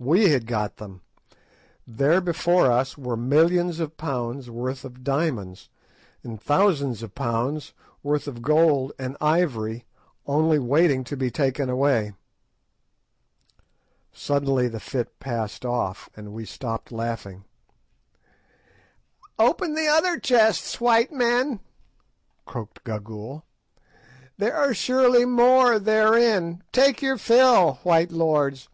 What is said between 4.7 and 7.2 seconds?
of diamonds, and thousands of